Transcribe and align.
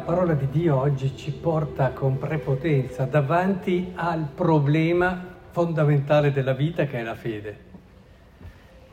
la 0.00 0.06
parola 0.06 0.32
di 0.32 0.48
Dio 0.48 0.80
oggi 0.80 1.14
ci 1.14 1.30
porta 1.30 1.90
con 1.90 2.16
prepotenza 2.16 3.04
davanti 3.04 3.92
al 3.94 4.26
problema 4.34 5.36
fondamentale 5.50 6.32
della 6.32 6.54
vita 6.54 6.86
che 6.86 7.00
è 7.00 7.02
la 7.02 7.14
fede. 7.14 7.58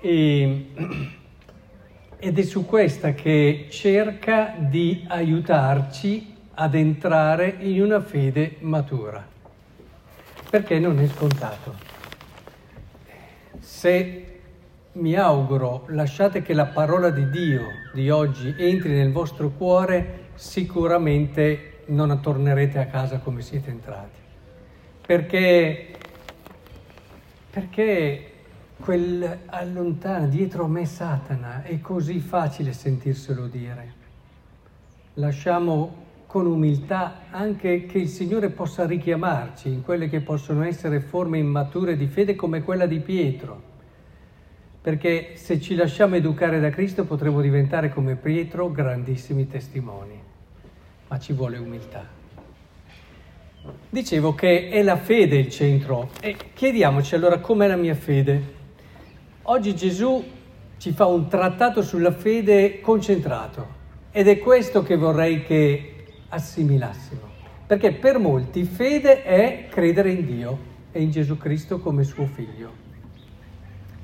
E, 0.02 0.66
ed 2.20 2.38
è 2.38 2.42
su 2.42 2.66
questa 2.66 3.14
che 3.14 3.68
cerca 3.70 4.56
di 4.58 5.06
aiutarci 5.08 6.36
ad 6.56 6.76
entrare 6.76 7.56
in 7.60 7.82
una 7.84 8.02
fede 8.02 8.58
matura, 8.60 9.26
perché 10.50 10.78
non 10.78 11.00
è 11.00 11.08
scontato. 11.08 11.74
Se 13.60 14.40
mi 14.94 15.16
auguro, 15.16 15.86
lasciate 15.88 16.42
che 16.42 16.54
la 16.54 16.66
parola 16.66 17.12
di 17.12 17.30
Dio 17.30 17.68
di 17.94 18.10
oggi 18.10 18.54
entri 18.58 18.90
nel 18.90 19.14
vostro 19.14 19.52
cuore, 19.52 20.26
sicuramente 20.38 21.80
non 21.88 22.20
tornerete 22.22 22.80
a 22.80 22.86
casa 22.86 23.20
come 23.20 23.42
siete 23.42 23.70
entrati. 23.70 24.20
Perché, 25.06 25.96
perché 27.50 28.32
quel 28.80 29.40
allontana 29.46 30.28
dietro 30.28 30.66
a 30.66 30.68
me 30.68 30.86
Satana 30.86 31.64
è 31.64 31.82
così 31.82 32.20
facile 32.20 32.72
sentirselo 32.72 33.48
dire. 33.48 33.94
Lasciamo 35.16 36.06
con 36.28 36.46
umiltà 36.46 37.22
anche 37.32 37.86
che 37.86 37.98
il 37.98 38.10
Signore 38.10 38.50
possa 38.50 38.86
richiamarci 38.86 39.70
in 39.70 39.82
quelle 39.82 40.08
che 40.08 40.20
possono 40.20 40.64
essere 40.64 41.00
forme 41.00 41.40
immature 41.40 41.98
di 41.98 42.06
fede 42.08 42.36
come 42.36 42.62
quella 42.62 42.86
di 42.86 43.00
Pietro 43.00 43.76
perché 44.88 45.32
se 45.36 45.60
ci 45.60 45.76
lasciamo 45.76 46.16
educare 46.16 46.62
da 46.62 46.70
Cristo 46.70 47.04
potremo 47.04 47.42
diventare 47.42 47.90
come 47.90 48.16
Pietro 48.16 48.72
grandissimi 48.72 49.46
testimoni, 49.46 50.18
ma 51.08 51.20
ci 51.20 51.34
vuole 51.34 51.58
umiltà. 51.58 52.06
Dicevo 53.90 54.34
che 54.34 54.70
è 54.70 54.82
la 54.82 54.98
fede 54.98 55.38
il 55.38 55.50
centro 55.50 56.10
e 56.22 56.36
chiediamoci 56.54 57.16
allora 57.16 57.40
com'è 57.40 57.68
la 57.68 57.76
mia 57.76 57.96
fede. 57.96 58.56
Oggi 59.44 59.76
Gesù 59.76 60.24
ci 60.78 60.92
fa 60.92 61.06
un 61.06 61.28
trattato 61.28 61.82
sulla 61.82 62.12
fede 62.12 62.80
concentrato 62.82 63.76
ed 64.12 64.28
è 64.28 64.38
questo 64.40 64.84
che 64.84 64.96
vorrei 64.96 65.44
che 65.44 66.06
assimilassimo, 66.30 67.22
perché 67.66 67.94
per 67.94 68.20
molti 68.20 68.64
fede 68.64 69.24
è 69.24 69.68
credere 69.70 70.12
in 70.12 70.26
Dio 70.26 70.60
e 70.92 71.02
in 71.02 71.12
Gesù 71.12 71.38
Cristo 71.38 71.80
come 71.80 72.04
suo 72.04 72.26
figlio 72.26 72.86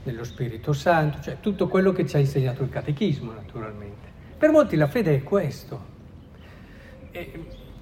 nello 0.04 0.24
Spirito 0.24 0.74
Santo, 0.74 1.22
cioè 1.22 1.38
tutto 1.40 1.68
quello 1.68 1.92
che 1.92 2.06
ci 2.06 2.16
ha 2.16 2.20
insegnato 2.20 2.64
il 2.64 2.70
catechismo 2.70 3.32
naturalmente. 3.32 4.12
Per 4.38 4.52
molti 4.52 4.76
la 4.76 4.88
fede 4.88 5.16
è 5.16 5.24
questo. 5.24 5.93
E 7.16 7.32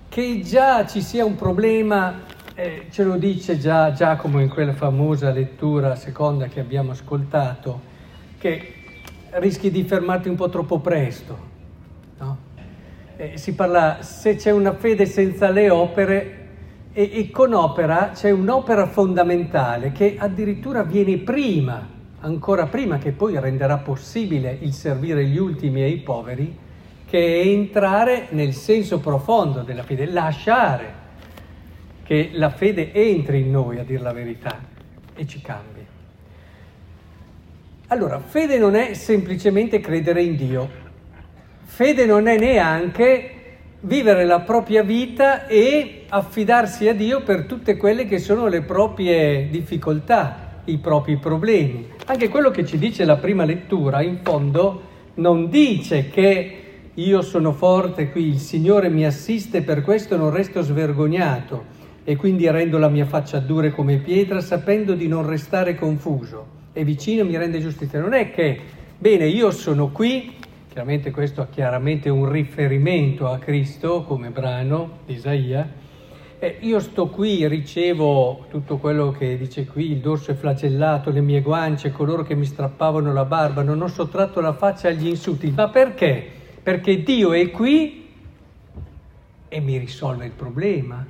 che 0.10 0.42
già 0.42 0.86
ci 0.86 1.02
sia 1.02 1.24
un 1.24 1.36
problema, 1.36 2.24
eh, 2.54 2.88
ce 2.92 3.06
lo 3.06 3.16
dice 3.16 3.58
già 3.58 3.94
Giacomo 3.94 4.42
in 4.42 4.50
quella 4.50 4.74
famosa 4.74 5.32
lettura 5.32 5.96
seconda 5.96 6.48
che 6.48 6.60
abbiamo 6.60 6.92
ascoltato, 6.92 7.80
che 8.38 8.74
rischi 9.30 9.72
di 9.72 9.86
fermarti 9.86 10.28
un 10.28 10.36
po' 10.36 10.50
troppo 10.50 10.80
presto. 10.80 11.38
No? 12.20 12.38
Eh, 13.16 13.38
si 13.38 13.56
parla, 13.56 14.00
se 14.02 14.36
c'è 14.36 14.52
una 14.52 14.74
fede 14.74 15.06
senza 15.06 15.50
le 15.50 15.70
opere, 15.70 16.48
e, 16.92 17.10
e 17.14 17.32
con 17.32 17.54
opera 17.54 18.10
c'è 18.14 18.32
un'opera 18.32 18.86
fondamentale 18.88 19.94
che 19.94 20.18
addirittura 20.20 20.84
viene 20.84 21.20
prima 21.20 21.88
ancora 22.20 22.68
prima 22.68 22.98
che 22.98 23.14
poi 23.14 23.40
renderà 23.40 23.78
possibile 23.78 24.58
il 24.60 24.74
servire 24.74 25.26
gli 25.26 25.38
ultimi 25.38 25.84
e 25.84 25.88
i 25.88 26.00
poveri, 26.00 26.70
che 27.12 27.42
è 27.42 27.46
entrare 27.46 28.28
nel 28.30 28.54
senso 28.54 29.02
profondo 29.02 29.64
della 29.64 29.84
fede, 29.84 30.06
lasciare 30.06 30.94
che 32.04 32.30
la 32.32 32.50
fede 32.50 32.94
entri 32.94 33.42
in 33.42 33.52
noi, 33.52 33.80
a 33.80 33.84
dire 33.84 34.02
la 34.02 34.14
verità, 34.14 34.58
e 35.14 35.28
ci 35.28 35.42
cambi. 35.42 35.86
Allora, 37.88 38.18
fede 38.20 38.58
non 38.58 38.76
è 38.76 38.94
semplicemente 38.94 39.82
credere 39.82 40.24
in 40.24 40.38
Dio, 40.38 40.70
fede 41.64 42.06
non 42.06 42.28
è 42.28 42.38
neanche 42.38 43.32
vivere 43.82 44.24
la 44.24 44.40
propria 44.40 44.82
vita 44.82 45.48
e 45.48 46.06
affidarsi 46.08 46.88
a 46.88 46.94
Dio 46.94 47.24
per 47.24 47.44
tutte 47.44 47.76
quelle 47.76 48.06
che 48.06 48.20
sono 48.20 48.48
le 48.48 48.62
proprie 48.62 49.50
difficoltà, 49.50 50.62
i 50.64 50.78
propri 50.78 51.18
problemi. 51.18 51.90
Anche 52.06 52.30
quello 52.30 52.52
che 52.52 52.66
ci 52.66 52.78
dice 52.78 53.04
la 53.04 53.18
prima 53.18 53.44
lettura, 53.44 54.02
in 54.02 54.20
fondo, 54.24 54.82
non 55.16 55.50
dice 55.50 56.08
che 56.08 56.56
io 56.96 57.22
sono 57.22 57.54
forte 57.54 58.10
qui, 58.10 58.28
il 58.28 58.40
Signore 58.40 58.90
mi 58.90 59.06
assiste, 59.06 59.62
per 59.62 59.82
questo 59.82 60.18
non 60.18 60.30
resto 60.30 60.62
svergognato 60.62 61.80
e 62.04 62.18
quindi 62.18 62.50
rendo 62.50 62.78
la 62.78 62.90
mia 62.90 63.06
faccia 63.06 63.40
dura 63.40 63.72
come 63.72 63.98
pietra, 63.98 64.42
sapendo 64.42 64.94
di 64.94 65.08
non 65.08 65.26
restare 65.26 65.76
confuso 65.76 66.60
e 66.74 66.84
vicino 66.84 67.24
mi 67.24 67.38
rende 67.38 67.62
giustizia. 67.62 68.02
Non 68.02 68.14
è 68.14 68.32
che, 68.32 68.60
bene, 68.98 69.26
io 69.28 69.52
sono 69.52 69.90
qui, 69.90 70.34
chiaramente 70.68 71.12
questo 71.12 71.42
ha 71.42 71.48
chiaramente 71.48 72.10
un 72.10 72.30
riferimento 72.30 73.30
a 73.30 73.38
Cristo 73.38 74.04
come 74.04 74.30
brano 74.30 75.00
di 75.06 75.14
Isaia, 75.14 75.80
eh, 76.40 76.58
io 76.60 76.80
sto 76.80 77.08
qui, 77.08 77.48
ricevo 77.48 78.48
tutto 78.50 78.78
quello 78.80 79.12
che 79.12 79.38
dice 79.38 79.66
qui, 79.66 79.92
il 79.92 80.00
dorso 80.00 80.32
è 80.32 80.34
flagellato, 80.34 81.10
le 81.10 81.22
mie 81.22 81.42
guance, 81.42 81.92
coloro 81.92 82.24
che 82.24 82.36
mi 82.36 82.46
strappavano 82.46 83.14
la 83.14 83.24
barba, 83.26 83.62
non 83.62 83.82
ho 83.82 83.88
sottratto 83.88 84.42
la 84.42 84.52
faccia 84.52 84.90
agli 84.90 85.08
insulti. 85.08 85.54
Ma 85.56 85.70
perché? 85.70 86.40
Perché 86.64 87.04
Dio 87.04 87.34
è 87.34 87.50
qui 87.50 88.10
e 89.48 89.60
mi 89.60 89.78
risolve 89.78 90.26
il 90.26 90.32
problema. 90.32 91.06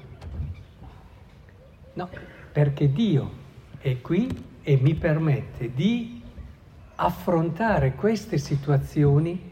No, 1.93 2.09
perché 2.51 2.91
Dio 2.91 3.31
è 3.79 3.99
qui 4.01 4.27
e 4.63 4.77
mi 4.81 4.95
permette 4.95 5.73
di 5.73 6.21
affrontare 6.95 7.93
queste 7.95 8.37
situazioni 8.37 9.49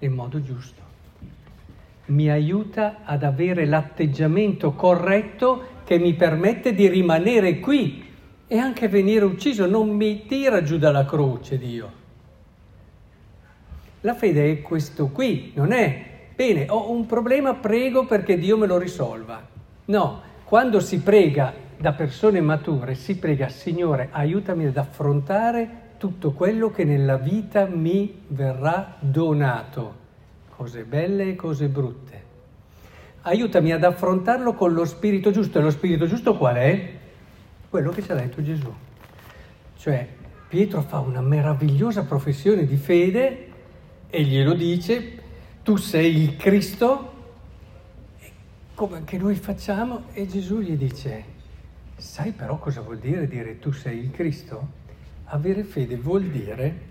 in 0.00 0.12
modo 0.12 0.42
giusto 0.42 0.80
mi 2.10 2.30
aiuta 2.30 2.98
ad 3.04 3.22
avere 3.22 3.66
l'atteggiamento 3.66 4.72
corretto 4.72 5.78
che 5.84 5.98
mi 5.98 6.14
permette 6.14 6.74
di 6.74 6.88
rimanere 6.88 7.58
qui 7.58 8.04
e 8.46 8.58
anche 8.58 8.88
venire 8.88 9.24
ucciso, 9.24 9.66
non 9.66 9.88
mi 9.90 10.26
tira 10.26 10.62
giù 10.62 10.76
dalla 10.76 11.04
croce 11.04 11.56
Dio. 11.56 11.98
La 14.02 14.14
fede 14.14 14.50
è 14.50 14.62
questo 14.62 15.08
qui, 15.08 15.52
non 15.54 15.72
è 15.72 16.04
bene, 16.34 16.66
ho 16.68 16.90
un 16.90 17.04
problema, 17.04 17.54
prego 17.54 18.06
perché 18.06 18.38
Dio 18.38 18.56
me 18.56 18.66
lo 18.66 18.78
risolva. 18.78 19.46
No, 19.86 20.22
quando 20.44 20.80
si 20.80 21.00
prega 21.00 21.52
da 21.76 21.92
persone 21.92 22.40
mature, 22.40 22.94
si 22.94 23.18
prega 23.18 23.48
Signore, 23.48 24.08
aiutami 24.10 24.66
ad 24.66 24.76
affrontare 24.78 25.88
tutto 25.98 26.32
quello 26.32 26.70
che 26.70 26.84
nella 26.84 27.18
vita 27.18 27.66
mi 27.66 28.22
verrà 28.28 28.96
donato 29.00 29.94
cose 30.56 30.84
belle 30.84 31.28
e 31.28 31.36
cose 31.36 31.68
brutte. 31.68 32.22
Aiutami 33.22 33.72
ad 33.72 33.84
affrontarlo 33.84 34.54
con 34.54 34.72
lo 34.72 34.86
spirito 34.86 35.30
giusto. 35.30 35.58
E 35.58 35.62
lo 35.62 35.70
spirito 35.70 36.06
giusto 36.06 36.38
qual 36.38 36.56
è? 36.56 36.90
Quello 37.68 37.90
che 37.90 38.02
ci 38.02 38.10
ha 38.10 38.14
detto 38.14 38.42
Gesù. 38.42 38.72
Cioè, 39.76 40.08
Pietro 40.48 40.80
fa 40.80 41.00
una 41.00 41.20
meravigliosa 41.20 42.04
professione 42.04 42.64
di 42.64 42.76
fede 42.76 43.49
e 44.10 44.22
glielo 44.24 44.54
dice, 44.54 45.22
tu 45.62 45.76
sei 45.76 46.16
il 46.22 46.36
Cristo, 46.36 47.12
come 48.74 48.96
anche 48.96 49.16
noi 49.16 49.36
facciamo, 49.36 50.04
e 50.12 50.26
Gesù 50.26 50.58
gli 50.60 50.76
dice, 50.76 51.24
sai 51.96 52.32
però 52.32 52.58
cosa 52.58 52.80
vuol 52.80 52.98
dire 52.98 53.28
dire 53.28 53.58
tu 53.58 53.70
sei 53.72 53.98
il 53.98 54.10
Cristo? 54.10 54.78
Avere 55.26 55.62
fede 55.62 55.96
vuol 55.96 56.24
dire 56.24 56.88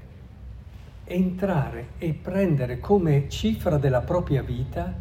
entrare 1.04 1.90
e 1.98 2.14
prendere 2.14 2.80
come 2.80 3.28
cifra 3.28 3.78
della 3.78 4.02
propria 4.02 4.42
vita 4.42 4.94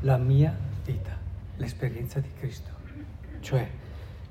la 0.00 0.16
mia 0.16 0.56
vita, 0.84 1.18
l'esperienza 1.56 2.20
di 2.20 2.30
Cristo. 2.38 2.70
Cioè, 3.40 3.68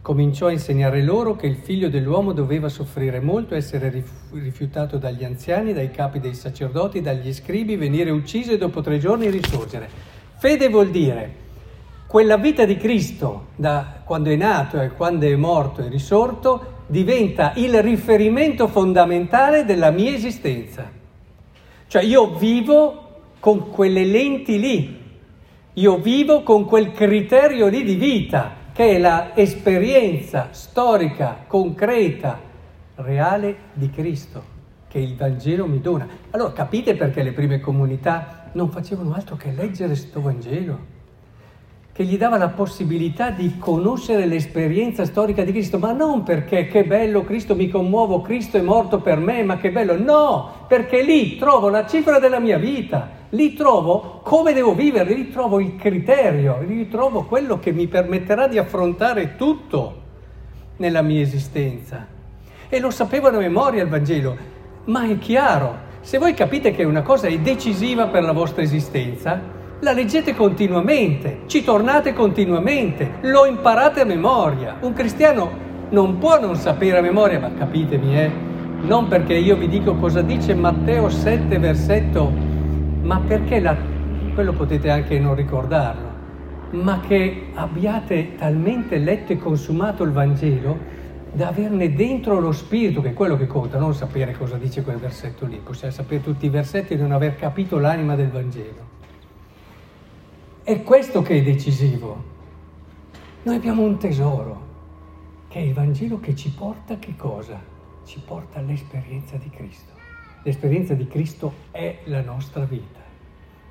cominciò 0.06 0.46
a 0.46 0.52
insegnare 0.52 1.02
loro 1.02 1.36
che 1.36 1.48
il 1.48 1.56
figlio 1.56 1.90
dell'uomo 1.90 2.32
doveva 2.32 2.70
soffrire 2.70 3.20
molto, 3.20 3.56
essere 3.56 4.04
rifiutato 4.34 5.00
dagli 5.00 5.24
anziani, 5.24 5.74
dai 5.74 5.90
capi 5.90 6.20
dei 6.20 6.36
sacerdoti, 6.36 7.02
dagli 7.02 7.34
scribi, 7.34 7.76
venire 7.76 8.12
ucciso 8.12 8.52
e 8.52 8.60
dopo 8.60 8.82
tre 8.82 9.00
giorni 9.00 9.32
risorgere. 9.32 9.90
Fede 10.38 10.70
vuol 10.70 10.92
dire 10.92 11.34
quella 12.06 12.38
vita 12.38 12.66
di 12.66 12.78
Cristo, 12.78 13.48
da 13.56 14.04
quando 14.06 14.30
è 14.30 14.36
nato 14.36 14.80
e 14.80 14.90
quando 14.90 15.26
è 15.26 15.36
morto 15.36 15.82
e 15.82 15.90
risorto, 15.90 16.84
diventa 16.86 17.54
il 17.56 17.82
riferimento 17.82 18.68
fondamentale 18.68 19.66
della 19.66 19.90
mia 19.90 20.14
esistenza. 20.14 20.88
Cioè 21.88 22.04
io 22.04 22.36
vivo 22.36 23.22
con 23.40 23.72
quelle 23.72 24.06
lenti 24.06 24.60
lì, 24.60 25.02
io 25.74 25.98
vivo 25.98 26.44
con 26.44 26.66
quel 26.66 26.92
criterio 26.92 27.66
lì 27.66 27.84
di 27.84 27.96
vita, 27.96 28.65
che 28.76 28.98
è 28.98 29.00
l'esperienza 29.00 30.50
storica, 30.52 31.46
concreta, 31.48 32.38
reale 32.96 33.56
di 33.72 33.90
Cristo, 33.90 34.44
che 34.90 35.00
il 35.00 35.16
Vangelo 35.16 35.66
mi 35.66 35.80
dona. 35.80 36.06
Allora 36.32 36.52
capite 36.52 36.94
perché 36.96 37.24
le 37.24 37.32
prime 37.32 37.62
comunità 37.62 38.50
non 38.52 38.70
facevano 38.70 39.14
altro 39.14 39.38
che 39.38 39.54
leggere 39.56 39.88
questo 39.88 40.20
Vangelo? 40.20 40.78
Che 41.94 42.04
gli 42.04 42.18
dava 42.18 42.38
la 42.38 42.50
possibilità 42.50 43.30
di 43.30 43.58
conoscere 43.58 44.26
l'esperienza 44.26 45.06
storica 45.06 45.46
di 45.46 45.54
Cristo, 45.54 45.80
ma 45.80 45.94
non 45.94 46.24
perché 46.24 46.68
che 46.68 46.84
bello 46.84 47.24
Cristo 47.24 47.56
mi 47.56 47.70
commuovo, 47.70 48.20
Cristo 48.20 48.58
è 48.58 48.62
morto 48.62 49.00
per 49.00 49.20
me, 49.20 49.42
ma 49.44 49.56
che 49.56 49.72
bello, 49.72 49.98
no, 49.98 50.66
perché 50.68 51.02
lì 51.02 51.38
trovo 51.38 51.70
la 51.70 51.88
cifra 51.88 52.20
della 52.20 52.40
mia 52.40 52.58
vita, 52.58 53.15
lì 53.36 53.54
trovo 53.54 54.22
come 54.24 54.54
devo 54.54 54.74
vivere, 54.74 55.14
lì 55.14 55.30
trovo 55.30 55.60
il 55.60 55.76
criterio, 55.76 56.62
lì 56.66 56.88
trovo 56.88 57.24
quello 57.24 57.60
che 57.60 57.72
mi 57.72 57.88
permetterà 57.88 58.48
di 58.48 58.58
affrontare 58.58 59.36
tutto 59.36 60.02
nella 60.78 61.02
mia 61.02 61.22
esistenza. 61.22 62.08
E 62.68 62.80
lo 62.80 62.90
sapevano 62.90 63.38
a 63.38 63.42
memoria 63.42 63.84
il 63.84 63.90
Vangelo, 63.90 64.36
ma 64.86 65.08
è 65.08 65.18
chiaro, 65.20 65.84
se 66.00 66.18
voi 66.18 66.34
capite 66.34 66.72
che 66.72 66.84
una 66.84 67.02
cosa 67.02 67.28
è 67.28 67.38
decisiva 67.38 68.08
per 68.08 68.24
la 68.24 68.32
vostra 68.32 68.64
esistenza, 68.64 69.54
la 69.80 69.92
leggete 69.92 70.34
continuamente, 70.34 71.42
ci 71.48 71.64
tornate 71.64 72.14
continuamente, 72.14 73.16
lo 73.22 73.46
imparate 73.46 74.02
a 74.02 74.06
memoria. 74.06 74.78
Un 74.80 74.94
cristiano 74.94 75.64
non 75.90 76.18
può 76.18 76.40
non 76.40 76.56
sapere 76.56 76.98
a 76.98 77.02
memoria, 77.02 77.40
ma 77.40 77.52
capitemi, 77.54 78.18
eh? 78.18 78.32
Non 78.82 79.08
perché 79.08 79.34
io 79.34 79.56
vi 79.56 79.68
dico 79.68 79.96
cosa 79.96 80.22
dice 80.22 80.54
Matteo 80.54 81.10
7, 81.10 81.58
versetto, 81.60 82.32
ma 83.06 83.20
perché 83.20 83.60
la, 83.60 83.78
quello 84.34 84.54
potete 84.54 84.90
anche 84.90 85.20
non 85.20 85.36
ricordarlo, 85.36 86.14
ma 86.72 87.00
che 87.02 87.50
abbiate 87.54 88.36
talmente 88.36 88.98
letto 88.98 89.32
e 89.32 89.38
consumato 89.38 90.04
il 90.04 90.12
Vangelo 90.12 90.94
da 91.32 91.50
averne 91.50 91.94
dentro 91.94 92.40
lo 92.40 92.52
spirito, 92.52 93.02
che 93.02 93.10
è 93.10 93.14
quello 93.14 93.38
che 93.38 93.46
conta, 93.46 93.78
non 93.78 93.94
sapere 93.94 94.36
cosa 94.36 94.58
dice 94.58 94.82
quel 94.82 94.98
versetto 94.98 95.46
lì, 95.46 95.58
possiamo 95.58 95.94
sapere 95.94 96.24
tutti 96.24 96.48
i 96.48 96.50
versetti 96.50 96.94
e 96.94 96.98
non 96.98 97.12
aver 97.12 97.36
capito 97.36 97.78
l'anima 97.78 98.16
del 98.16 98.30
Vangelo. 98.30 98.94
È 100.64 100.82
questo 100.82 101.22
che 101.22 101.38
è 101.38 101.44
decisivo. 101.44 102.34
Noi 103.44 103.56
abbiamo 103.56 103.84
un 103.84 104.00
tesoro, 104.00 104.64
che 105.48 105.60
è 105.60 105.62
il 105.62 105.74
Vangelo 105.74 106.20
che 106.20 106.36
ci 106.36 106.50
porta 106.50 106.98
che 106.98 107.16
cosa? 107.16 107.62
Ci 108.04 108.20
porta 108.26 108.58
all'esperienza 108.58 109.38
di 109.38 109.50
Cristo. 109.52 110.05
L'esperienza 110.46 110.94
di 110.94 111.08
Cristo 111.08 111.54
è 111.72 112.02
la 112.04 112.22
nostra 112.22 112.66
vita. 112.66 113.00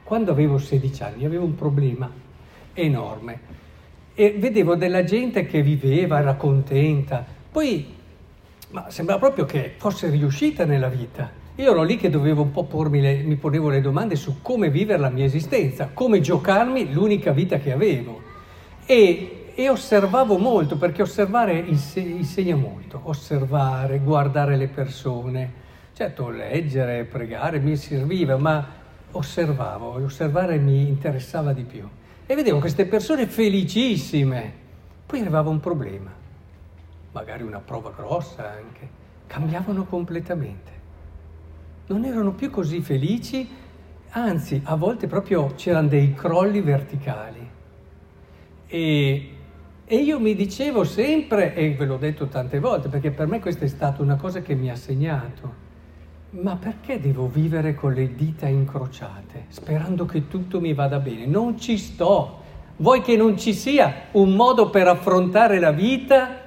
Quando 0.02 0.32
avevo 0.32 0.58
16 0.58 1.02
anni 1.04 1.24
avevo 1.24 1.44
un 1.44 1.54
problema 1.54 2.10
enorme 2.72 3.38
e 4.12 4.34
vedevo 4.36 4.74
della 4.74 5.04
gente 5.04 5.46
che 5.46 5.62
viveva, 5.62 6.18
era 6.18 6.34
contenta, 6.34 7.24
poi 7.52 7.94
ma 8.70 8.90
sembrava 8.90 9.20
proprio 9.20 9.44
che 9.44 9.74
fosse 9.76 10.10
riuscita 10.10 10.64
nella 10.64 10.88
vita. 10.88 11.30
Io 11.54 11.70
ero 11.70 11.84
lì 11.84 11.96
che 11.96 12.10
dovevo 12.10 12.42
un 12.42 12.50
po' 12.50 12.64
pormi, 12.64 13.00
le, 13.00 13.22
mi 13.22 13.36
ponevo 13.36 13.68
le 13.68 13.80
domande 13.80 14.16
su 14.16 14.42
come 14.42 14.68
vivere 14.68 14.98
la 14.98 15.10
mia 15.10 15.24
esistenza, 15.24 15.90
come 15.94 16.20
giocarmi 16.20 16.92
l'unica 16.92 17.30
vita 17.30 17.58
che 17.58 17.70
avevo. 17.70 18.20
E, 18.84 19.52
e 19.54 19.68
osservavo 19.68 20.38
molto, 20.38 20.76
perché 20.76 21.02
osservare 21.02 21.56
insegna 21.56 22.56
molto, 22.56 22.98
osservare, 23.04 24.00
guardare 24.00 24.56
le 24.56 24.66
persone. 24.66 25.62
Certo, 25.94 26.28
leggere, 26.28 27.04
pregare 27.04 27.58
mi 27.60 27.76
serviva, 27.76 28.36
ma 28.36 28.66
osservavo, 29.12 29.98
e 29.98 30.02
osservare 30.02 30.58
mi 30.58 30.86
interessava 30.86 31.52
di 31.52 31.62
più. 31.62 31.88
E 32.26 32.34
vedevo 32.34 32.58
queste 32.58 32.84
persone 32.84 33.26
felicissime. 33.26 34.52
Poi 35.06 35.20
arrivava 35.20 35.48
un 35.50 35.60
problema, 35.60 36.12
magari 37.12 37.42
una 37.42 37.60
prova 37.60 37.92
grossa 37.96 38.50
anche, 38.50 38.88
cambiavano 39.26 39.84
completamente 39.84 40.74
non 41.86 42.04
erano 42.04 42.32
più 42.32 42.50
così 42.50 42.80
felici, 42.80 43.46
anzi 44.10 44.60
a 44.64 44.74
volte 44.76 45.06
proprio 45.06 45.52
c'erano 45.54 45.88
dei 45.88 46.14
crolli 46.14 46.60
verticali. 46.60 47.50
E, 48.66 49.30
e 49.84 49.96
io 49.96 50.18
mi 50.18 50.34
dicevo 50.34 50.84
sempre, 50.84 51.54
e 51.54 51.74
ve 51.74 51.84
l'ho 51.84 51.98
detto 51.98 52.26
tante 52.26 52.58
volte, 52.58 52.88
perché 52.88 53.10
per 53.10 53.26
me 53.26 53.40
questa 53.40 53.64
è 53.64 53.68
stata 53.68 54.00
una 54.00 54.16
cosa 54.16 54.40
che 54.40 54.54
mi 54.54 54.70
ha 54.70 54.76
segnato, 54.76 55.62
ma 56.40 56.56
perché 56.56 57.00
devo 57.00 57.28
vivere 57.28 57.74
con 57.74 57.92
le 57.92 58.14
dita 58.14 58.48
incrociate, 58.48 59.46
sperando 59.48 60.04
che 60.04 60.26
tutto 60.26 60.60
mi 60.60 60.74
vada 60.74 60.98
bene? 60.98 61.26
Non 61.26 61.58
ci 61.60 61.78
sto. 61.78 62.42
Vuoi 62.76 63.02
che 63.02 63.16
non 63.16 63.38
ci 63.38 63.52
sia 63.54 64.06
un 64.12 64.34
modo 64.34 64.68
per 64.68 64.88
affrontare 64.88 65.60
la 65.60 65.70
vita? 65.70 66.42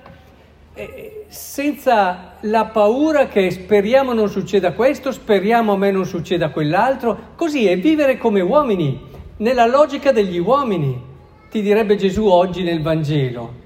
Eh, 0.73 1.25
senza 1.29 2.33
la 2.41 2.65
paura 2.65 3.27
che 3.27 3.49
speriamo 3.49 4.13
non 4.13 4.27
succeda 4.29 4.73
questo, 4.73 5.11
speriamo 5.11 5.73
a 5.73 5.77
me 5.77 5.89
non 5.91 6.05
succeda 6.05 6.49
quell'altro, 6.49 7.17
così 7.35 7.65
è 7.65 7.79
vivere 7.79 8.17
come 8.17 8.41
uomini, 8.41 8.99
nella 9.37 9.65
logica 9.65 10.11
degli 10.11 10.37
uomini, 10.37 11.01
ti 11.49 11.61
direbbe 11.61 11.95
Gesù 11.95 12.25
oggi 12.25 12.61
nel 12.61 12.81
Vangelo. 12.81 13.65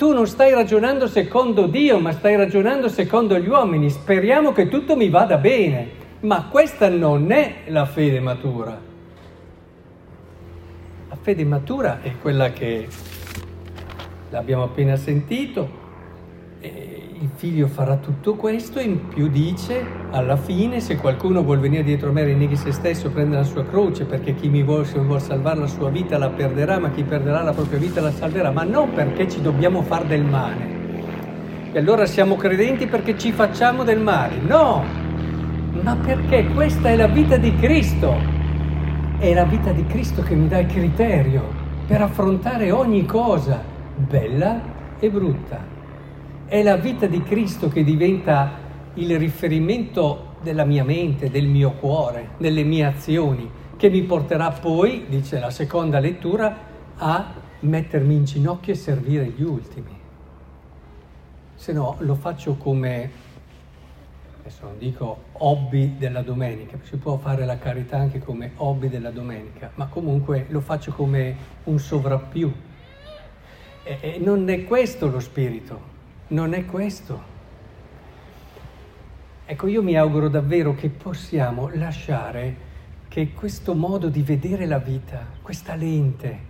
Tu 0.00 0.14
non 0.14 0.26
stai 0.26 0.54
ragionando 0.54 1.06
secondo 1.06 1.66
Dio, 1.66 2.00
ma 2.00 2.12
stai 2.12 2.34
ragionando 2.34 2.88
secondo 2.88 3.38
gli 3.38 3.46
uomini, 3.46 3.90
speriamo 3.90 4.50
che 4.50 4.66
tutto 4.68 4.96
mi 4.96 5.10
vada 5.10 5.36
bene, 5.36 5.90
ma 6.20 6.46
questa 6.50 6.88
non 6.88 7.30
è 7.30 7.64
la 7.66 7.84
fede 7.84 8.18
matura. 8.18 8.80
La 11.06 11.16
fede 11.20 11.44
matura 11.44 12.00
è 12.00 12.14
quella 12.18 12.50
che 12.50 12.88
l'abbiamo 14.30 14.62
appena 14.62 14.96
sentito, 14.96 15.68
il 17.22 17.28
figlio 17.34 17.66
farà 17.66 17.96
tutto 17.96 18.34
questo 18.34 18.78
e 18.78 18.84
in 18.84 19.08
più 19.08 19.28
dice, 19.28 19.84
alla 20.10 20.38
fine, 20.38 20.80
se 20.80 20.96
qualcuno 20.96 21.42
vuol 21.42 21.58
venire 21.58 21.82
dietro 21.82 22.12
me, 22.12 22.24
rinneghi 22.24 22.56
se 22.56 22.72
stesso, 22.72 23.10
prende 23.10 23.36
la 23.36 23.42
sua 23.42 23.62
croce, 23.66 24.06
perché 24.06 24.34
chi 24.34 24.48
mi 24.48 24.62
vuole, 24.62 24.86
se 24.86 24.98
vuole 24.98 25.20
salvare 25.20 25.60
la 25.60 25.66
sua 25.66 25.90
vita 25.90 26.16
la 26.16 26.30
perderà, 26.30 26.78
ma 26.78 26.90
chi 26.90 27.02
perderà 27.02 27.42
la 27.42 27.52
propria 27.52 27.78
vita 27.78 28.00
la 28.00 28.10
salverà, 28.10 28.50
ma 28.50 28.62
non 28.62 28.94
perché 28.94 29.28
ci 29.28 29.42
dobbiamo 29.42 29.82
far 29.82 30.06
del 30.06 30.24
male. 30.24 30.78
E 31.72 31.78
allora 31.78 32.06
siamo 32.06 32.36
credenti 32.36 32.86
perché 32.86 33.18
ci 33.18 33.32
facciamo 33.32 33.84
del 33.84 34.00
male. 34.00 34.36
No, 34.40 34.82
ma 35.82 35.96
perché 35.96 36.46
questa 36.54 36.88
è 36.88 36.96
la 36.96 37.06
vita 37.06 37.36
di 37.36 37.54
Cristo. 37.56 38.16
È 39.18 39.34
la 39.34 39.44
vita 39.44 39.72
di 39.72 39.84
Cristo 39.84 40.22
che 40.22 40.34
mi 40.34 40.48
dà 40.48 40.58
il 40.60 40.68
criterio 40.68 41.42
per 41.86 42.00
affrontare 42.00 42.70
ogni 42.70 43.04
cosa, 43.04 43.62
bella 43.94 44.58
e 44.98 45.10
brutta. 45.10 45.79
È 46.50 46.64
la 46.64 46.76
vita 46.76 47.06
di 47.06 47.22
Cristo 47.22 47.68
che 47.68 47.84
diventa 47.84 48.50
il 48.94 49.16
riferimento 49.20 50.34
della 50.42 50.64
mia 50.64 50.82
mente, 50.82 51.30
del 51.30 51.46
mio 51.46 51.74
cuore, 51.74 52.30
delle 52.38 52.64
mie 52.64 52.86
azioni, 52.86 53.48
che 53.76 53.88
mi 53.88 54.02
porterà 54.02 54.50
poi, 54.50 55.06
dice 55.08 55.38
la 55.38 55.50
seconda 55.50 56.00
lettura, 56.00 56.56
a 56.96 57.34
mettermi 57.60 58.14
in 58.16 58.24
ginocchio 58.24 58.72
e 58.72 58.76
servire 58.76 59.26
gli 59.26 59.44
ultimi. 59.44 59.96
Se 61.54 61.72
no 61.72 61.94
lo 62.00 62.16
faccio 62.16 62.56
come, 62.56 63.10
adesso 64.40 64.64
non 64.64 64.76
dico 64.76 65.18
hobby 65.34 65.98
della 65.98 66.22
domenica, 66.22 66.78
si 66.82 66.96
può 66.96 67.16
fare 67.18 67.46
la 67.46 67.58
carità 67.58 67.98
anche 67.98 68.18
come 68.18 68.54
hobby 68.56 68.88
della 68.88 69.12
domenica, 69.12 69.70
ma 69.76 69.86
comunque 69.86 70.46
lo 70.48 70.60
faccio 70.60 70.90
come 70.90 71.36
un 71.62 71.78
sovrappiù. 71.78 72.52
E, 73.84 73.98
e 74.00 74.18
non 74.18 74.48
è 74.48 74.64
questo 74.64 75.08
lo 75.08 75.20
spirito 75.20 75.98
non 76.30 76.52
è 76.52 76.64
questo. 76.64 77.28
Ecco, 79.46 79.66
io 79.66 79.82
mi 79.82 79.96
auguro 79.96 80.28
davvero 80.28 80.74
che 80.74 80.88
possiamo 80.88 81.70
lasciare 81.74 82.68
che 83.08 83.32
questo 83.32 83.74
modo 83.74 84.08
di 84.08 84.22
vedere 84.22 84.66
la 84.66 84.78
vita, 84.78 85.26
questa 85.42 85.74
lente 85.74 86.48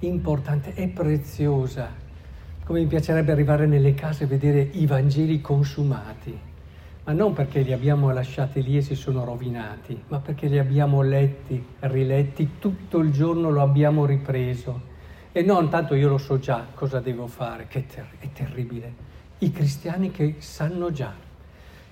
importante 0.00 0.74
e 0.74 0.88
preziosa, 0.88 1.90
come 2.64 2.80
mi 2.80 2.86
piacerebbe 2.86 3.32
arrivare 3.32 3.66
nelle 3.66 3.94
case 3.94 4.24
e 4.24 4.26
vedere 4.26 4.60
i 4.60 4.84
Vangeli 4.84 5.40
consumati, 5.40 6.38
ma 7.04 7.12
non 7.12 7.32
perché 7.32 7.62
li 7.62 7.72
abbiamo 7.72 8.10
lasciati 8.10 8.62
lì 8.62 8.76
e 8.76 8.82
si 8.82 8.94
sono 8.94 9.24
rovinati, 9.24 9.98
ma 10.08 10.18
perché 10.18 10.48
li 10.48 10.58
abbiamo 10.58 11.00
letti, 11.00 11.64
riletti, 11.80 12.58
tutto 12.58 12.98
il 12.98 13.10
giorno 13.10 13.48
lo 13.48 13.62
abbiamo 13.62 14.04
ripreso. 14.04 14.94
E 15.36 15.42
non 15.42 15.68
tanto 15.68 15.94
io 15.94 16.08
lo 16.08 16.16
so 16.16 16.38
già 16.38 16.64
cosa 16.72 16.98
devo 16.98 17.26
fare, 17.26 17.66
che 17.68 17.84
ter- 17.86 18.06
è 18.20 18.32
terribile 18.32 18.90
i 19.40 19.52
cristiani 19.52 20.10
che 20.10 20.36
sanno 20.38 20.90
già. 20.90 21.12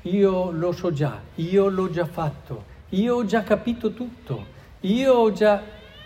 Io 0.00 0.50
lo 0.50 0.72
so 0.72 0.94
già, 0.94 1.20
io 1.34 1.68
l'ho 1.68 1.90
già 1.90 2.06
fatto, 2.06 2.64
io 2.88 3.16
ho 3.16 3.26
già 3.26 3.42
capito 3.42 3.92
tutto, 3.92 4.46
io 4.80 5.12
ho 5.12 5.30
già... 5.32 5.62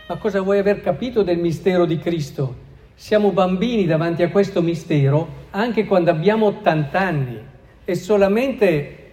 Ma 0.08 0.16
cosa 0.16 0.40
vuoi 0.40 0.58
aver 0.58 0.80
capito 0.80 1.22
del 1.22 1.38
mistero 1.38 1.84
di 1.84 1.98
Cristo? 1.98 2.56
Siamo 2.96 3.30
bambini 3.30 3.86
davanti 3.86 4.24
a 4.24 4.30
questo 4.30 4.60
mistero 4.60 5.46
anche 5.50 5.84
quando 5.84 6.10
abbiamo 6.10 6.46
80 6.46 6.98
anni 6.98 7.40
e 7.84 7.94
solamente 7.94 9.10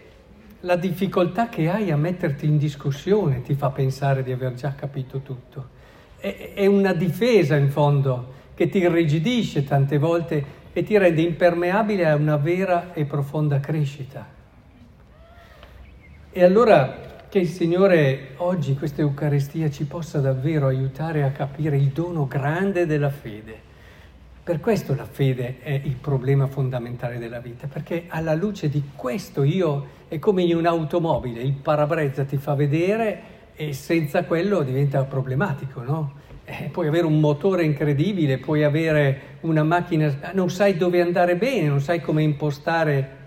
la 0.62 0.76
difficoltà 0.76 1.48
che 1.48 1.70
hai 1.70 1.92
a 1.92 1.96
metterti 1.96 2.48
in 2.48 2.58
discussione 2.58 3.44
ti 3.44 3.54
fa 3.54 3.70
pensare 3.70 4.24
di 4.24 4.32
aver 4.32 4.56
già 4.56 4.74
capito 4.74 5.20
tutto. 5.20 5.75
È, 6.26 6.54
è 6.56 6.66
una 6.66 6.94
difesa 6.94 7.56
in 7.56 7.70
fondo 7.70 8.34
che 8.56 8.68
ti 8.68 8.80
irrigidisce 8.80 9.64
tante 9.64 10.00
volte 10.00 10.44
e 10.74 10.82
ti 10.82 10.98
rende 10.98 11.22
impermeabile 11.22 12.08
a 12.08 12.16
una 12.16 12.38
vera 12.38 12.94
e 12.96 13.06
profonda 13.06 13.60
crescita. 13.60 14.26
E 16.32 16.44
allora 16.44 17.04
Che 17.36 17.42
il 17.42 17.50
Signore 17.50 18.30
oggi, 18.38 18.76
questa 18.76 19.02
Eucaristia, 19.02 19.70
ci 19.70 19.84
possa 19.84 20.20
davvero 20.20 20.68
aiutare 20.68 21.24
a 21.24 21.32
capire 21.32 21.76
il 21.76 21.90
dono 21.90 22.28
grande 22.28 22.86
della 22.86 23.10
fede. 23.10 23.60
Per 24.42 24.62
questo 24.62 24.96
la 24.96 25.04
fede 25.04 25.58
è 25.60 25.82
il 25.84 25.96
problema 25.96 26.48
fondamentale 26.48 27.18
della 27.18 27.40
vita, 27.40 27.68
perché 27.68 28.06
alla 28.08 28.36
luce 28.36 28.70
di 28.70 28.82
questo 28.96 29.44
io 29.44 29.88
è 30.08 30.18
come 30.18 30.44
in 30.44 30.56
un'automobile, 30.56 31.42
il 31.42 31.56
parabrezza 31.56 32.24
ti 32.24 32.38
fa 32.38 32.56
vedere 32.56 33.22
e 33.56 33.74
senza 33.74 34.26
quello 34.26 34.64
diventa 34.64 35.04
problematico, 35.04 35.82
no? 35.82 36.24
Eh, 36.44 36.70
puoi 36.72 36.88
avere 36.88 37.06
un 37.06 37.20
motore 37.20 37.64
incredibile, 37.64 38.38
puoi 38.38 38.64
avere 38.64 39.38
una 39.42 39.64
macchina, 39.64 40.32
non 40.34 40.50
sai 40.50 40.78
dove 40.78 41.02
andare 41.02 41.36
bene, 41.38 41.68
non 41.68 41.82
sai 41.82 42.02
come 42.02 42.22
impostare 42.22 43.24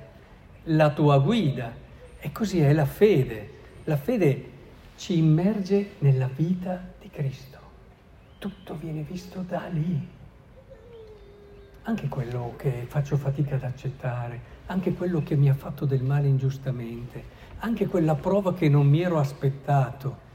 la 0.65 0.91
tua 0.91 1.19
guida. 1.19 1.73
E 2.21 2.31
così 2.31 2.61
è 2.61 2.73
la 2.73 2.85
fede. 2.85 3.57
La 3.85 3.97
fede 3.97 4.45
ci 4.97 5.19
immerge 5.19 5.93
nella 5.99 6.29
vita 6.33 6.93
di 7.01 7.09
Cristo. 7.11 7.59
Tutto 8.39 8.77
viene 8.79 9.03
visto 9.03 9.45
da 9.47 9.67
lì. 9.71 10.07
Anche 11.83 12.09
quello 12.09 12.55
che 12.57 12.85
faccio 12.87 13.17
fatica 13.17 13.55
ad 13.55 13.65
accettare, 13.65 14.41
anche 14.69 14.93
quello 14.93 15.23
che 15.23 15.35
mi 15.35 15.49
ha 15.49 15.55
fatto 15.55 15.85
del 15.85 16.03
male 16.03 16.29
ingiustamente, 16.29 17.37
anche 17.59 17.87
quella 17.87 18.15
prova 18.15 18.55
che 18.55 18.69
non 18.69 18.87
mi 18.87 19.01
ero 19.01 19.19
aspettato, 19.19 20.27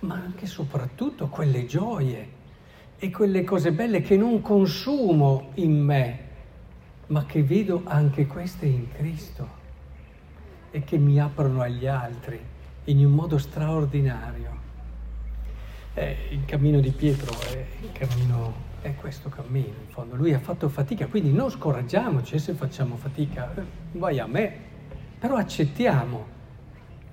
ma 0.00 0.14
anche 0.14 0.44
e 0.44 0.48
soprattutto 0.48 1.28
quelle 1.28 1.66
gioie 1.66 2.40
e 2.96 3.10
quelle 3.10 3.42
cose 3.42 3.72
belle 3.72 4.00
che 4.00 4.16
non 4.16 4.40
consumo 4.40 5.50
in 5.54 5.82
me, 5.82 6.18
ma 7.08 7.26
che 7.26 7.42
vedo 7.42 7.82
anche 7.84 8.26
queste 8.26 8.66
in 8.66 8.86
Cristo 8.92 9.60
e 10.70 10.84
che 10.84 10.96
mi 10.96 11.20
aprono 11.20 11.60
agli 11.60 11.86
altri 11.86 12.40
in 12.84 13.04
un 13.04 13.12
modo 13.12 13.36
straordinario. 13.36 14.70
Eh, 15.94 16.16
il 16.30 16.44
cammino 16.46 16.80
di 16.80 16.90
Pietro 16.90 17.32
è, 17.50 17.66
cammino, 17.92 18.54
è, 18.80 18.94
questo 18.94 19.28
cammino, 19.28 19.66
in 19.66 19.88
fondo. 19.88 20.16
Lui 20.16 20.32
ha 20.32 20.38
fatto 20.38 20.68
fatica, 20.68 21.06
quindi 21.06 21.32
non 21.32 21.50
scoraggiamoci 21.50 22.38
se 22.38 22.54
facciamo 22.54 22.96
fatica, 22.96 23.52
eh, 23.54 23.62
vai 23.92 24.18
a 24.18 24.26
me, 24.26 24.52
però 25.18 25.36
accettiamo 25.36 26.26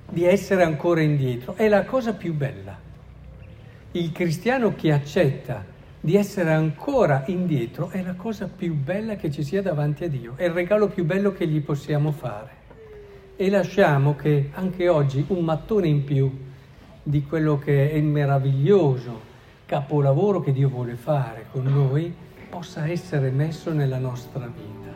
di 0.10 0.24
essere 0.24 0.64
ancora 0.64 1.02
indietro. 1.02 1.56
È 1.56 1.68
la 1.68 1.84
cosa 1.84 2.14
più 2.14 2.34
bella. 2.34 2.78
Il 3.92 4.12
cristiano 4.12 4.74
che 4.76 4.94
accetta 4.94 5.66
di 6.00 6.16
essere 6.16 6.54
ancora 6.54 7.24
indietro 7.28 7.90
è 7.90 8.02
la 8.02 8.14
cosa 8.14 8.48
più 8.48 8.74
bella 8.74 9.16
che 9.18 9.30
ci 9.30 9.44
sia 9.44 9.62
davanti 9.62 10.06
a 10.06 10.08
Dio, 10.08 10.34
è 10.38 10.46
il 10.46 10.52
regalo 10.52 10.88
più 10.88 11.04
bello 11.04 11.34
che 11.34 11.46
gli 11.46 11.60
possiamo 11.60 12.12
fare 12.12 12.58
e 13.36 13.50
lasciamo 13.50 14.16
che 14.16 14.50
anche 14.54 14.88
oggi 14.90 15.24
un 15.30 15.44
mattone 15.44 15.88
in 15.88 16.04
più 16.04 16.30
di 17.10 17.24
quello 17.24 17.58
che 17.58 17.90
è 17.90 17.96
il 17.96 18.04
meraviglioso 18.04 19.20
capolavoro 19.66 20.42
che 20.42 20.54
Dio 20.54 20.70
vuole 20.70 20.94
fare 20.94 21.48
con 21.52 21.64
noi 21.64 22.14
possa 22.48 22.88
essere 22.88 23.32
messo 23.32 23.74
nella 23.74 23.98
nostra 23.98 24.46
vita. 24.46 24.89